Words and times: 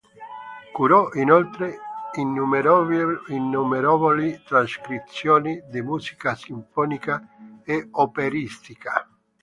Curò, 0.73 1.13
inoltre, 1.13 1.77
innumerevoli 3.27 4.41
trascrizioni 4.43 5.61
di 5.69 5.83
musica 5.83 6.33
sinfonica 6.33 7.21
e 7.63 7.87
operistica. 7.91 9.07